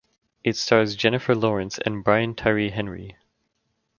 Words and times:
It 0.43 0.57
stars 0.57 0.95
Jennifer 0.95 1.35
Lawrence 1.35 1.77
and 1.77 2.03
Brian 2.03 2.33
Tyree 2.33 2.71
Henry. 2.71 3.15